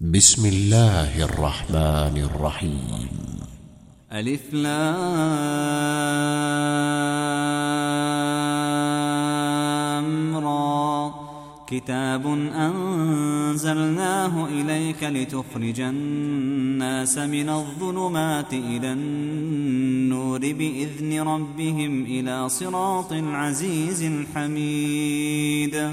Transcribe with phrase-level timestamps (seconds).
[0.00, 3.08] بسم الله الرحمن الرحيم.
[4.12, 4.76] ألف لام
[10.36, 11.14] را
[11.66, 25.92] كتاب أنزلناه إليك لتخرج الناس من الظلمات إلى النور بإذن ربهم إلى صراط العزيز الحميد.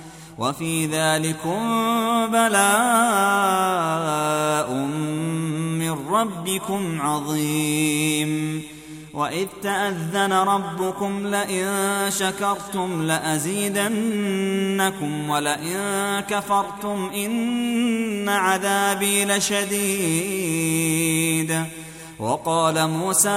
[0.41, 1.59] وفي ذلكم
[2.27, 2.73] بلاء
[5.77, 8.63] من ربكم عظيم.
[9.13, 11.67] وإذ تأذن ربكم لئن
[12.09, 14.09] شكرتم لأزيدنكم
[15.29, 20.61] ولئن كفرتم إن عذابي لشديد.
[22.19, 23.29] وقال موسى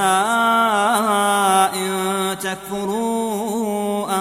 [1.75, 4.21] إن تكفروا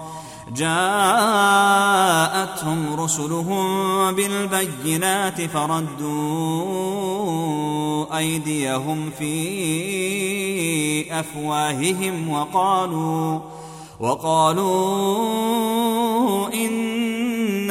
[0.55, 0.69] جاءتهم
[2.99, 3.65] رسلهم
[4.15, 6.51] بالبينات فردوا
[8.17, 13.39] أيديهم في أفواههم وقالوا
[13.99, 15.11] وقالوا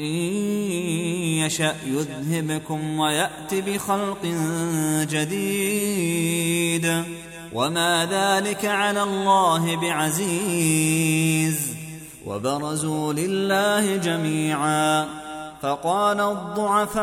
[0.00, 0.14] إن
[1.46, 4.26] يشأ يذهبكم ويأت بخلق
[5.10, 7.02] جديد.
[7.52, 11.56] وما ذلك على الله بعزيز.
[12.26, 15.29] وبرزوا لله جميعا.
[15.62, 17.00] فقال الضعفاء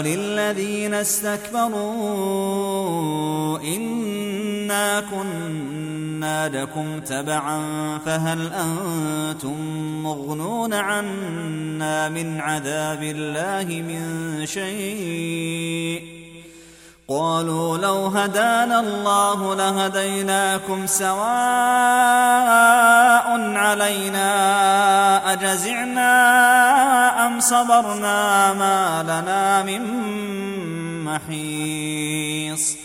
[0.00, 1.68] للذين استكبروا
[3.58, 7.60] إنا كنا لكم تبعا
[8.06, 9.60] فهل أنتم
[10.02, 16.16] مغنون عنا من عذاب الله من شيء؟
[17.08, 21.26] قالوا لو هدانا الله لهديناكم سواء
[23.56, 26.55] علينا أجزعنا
[27.26, 29.82] أم صبرنا ما لنا من
[31.04, 32.76] محيص.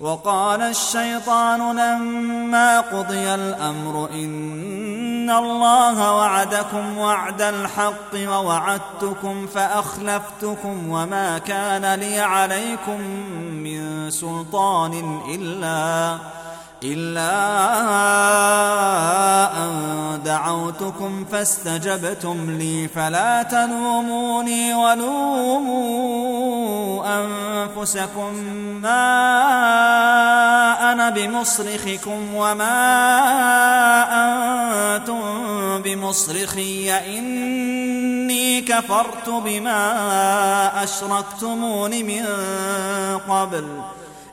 [0.00, 12.20] وقال الشيطان لما قضي الأمر إن الله وعدكم وعد الحق ووعدتكم فأخلفتكم وما كان لي
[12.20, 13.00] عليكم
[13.50, 16.18] من سلطان إلا
[16.82, 17.34] إلا
[19.64, 26.18] أن دعوتكم فاستجبتم لي فلا تلوموني ولوموا
[27.20, 28.34] أنفسكم
[28.82, 29.08] ما
[30.92, 32.78] أنا بمصرخكم وما
[34.96, 35.22] أنتم
[35.82, 42.24] بمصرخي إني كفرت بما أشركتمون من
[43.28, 43.68] قبل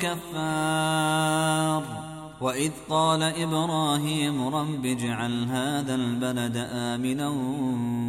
[0.00, 1.82] كفار
[2.40, 7.28] وإذ قال إبراهيم رب اجعل هذا البلد آمنا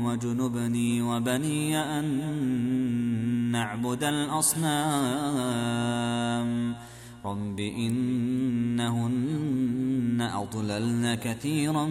[0.06, 2.06] وجنبني وبني أن
[3.52, 4.68] نعبد الأصنام.
[7.26, 9.18] رب إنهن
[10.34, 11.86] أضللن كثيرا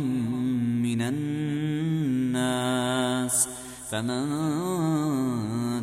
[0.83, 3.49] من الناس.
[3.91, 4.27] فمن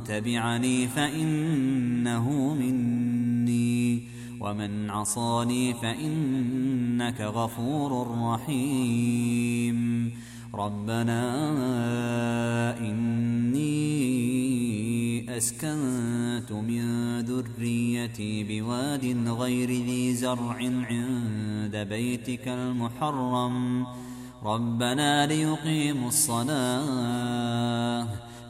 [0.03, 3.22] تبعني فإنه مني.
[4.39, 10.11] ومن عصاني فإنك غفور رحيم.
[10.55, 11.23] ربنا
[12.79, 13.93] إني
[15.37, 23.85] أسكنت من ذريتي بواد غير ذي زرع عند بيتك المحرم.
[24.43, 28.07] ربنا ليقيموا الصلاة.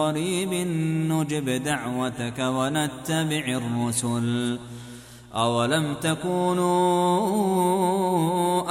[0.00, 0.52] قريب
[1.12, 4.58] نجب دعوتك ونتبع الرسل.
[5.34, 6.70] أولم تكونوا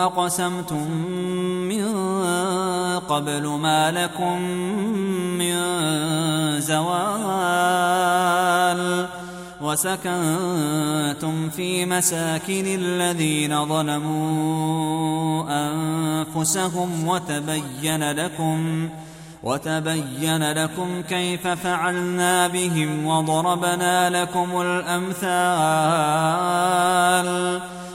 [0.05, 0.91] أقسمتم
[1.71, 1.85] من
[2.99, 4.41] قبل ما لكم
[5.39, 5.55] من
[6.61, 7.99] زوال
[9.61, 18.89] وسكنتم في مساكن الذين ظلموا أنفسهم وتبين لكم
[19.43, 25.29] وتبين لكم كيف فعلنا بهم وضربنا لكم الأمثال.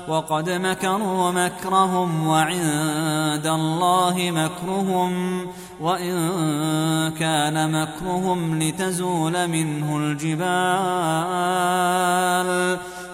[0.09, 5.47] وقد مكروا مكرهم وعند الله مكرهم.
[5.81, 6.31] وإن
[7.11, 10.45] كان مكرهم لتزول منه الجبال.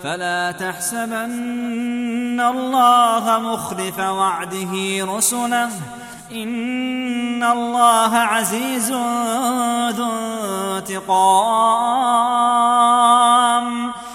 [0.02, 4.72] فلا تحسبن الله مخلف وعده
[5.16, 5.70] رسله.
[7.42, 8.92] الله عزيز
[9.90, 10.10] ذو
[10.78, 12.40] انتقام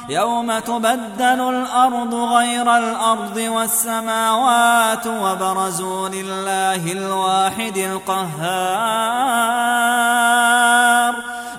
[0.10, 9.16] يوم تبدل الأرض غير الأرض والسماوات وبرزوا لله الواحد القهار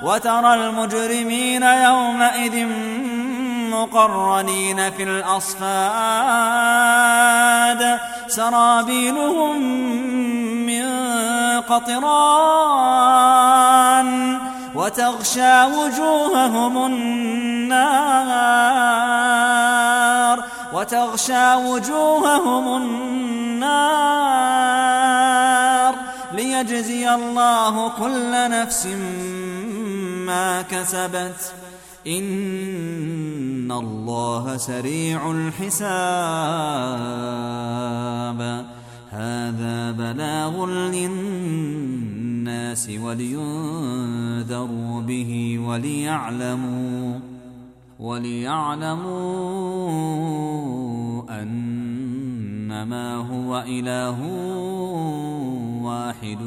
[0.02, 2.66] وترى المجرمين يومئذ
[3.70, 5.66] مقرنين في الأصفاد
[8.28, 9.62] سرابيلهم
[11.68, 13.28] قطران
[14.74, 17.96] وتغشى وجوههم النار
[20.72, 23.96] وتغشى وجوههم النار
[26.32, 28.86] ليجزي الله كل نفس
[30.26, 31.52] ما كسبت.
[32.06, 35.96] إن الله سريع الحساب.
[39.10, 42.10] هذا بلاغ للناس
[43.02, 47.18] ولينذروا به وليعلموا
[47.98, 49.42] وليعلموا
[51.42, 54.22] أنما هو إله
[55.82, 56.42] واحد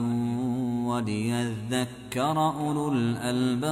[0.86, 3.70] وليذكر أولو الألباب.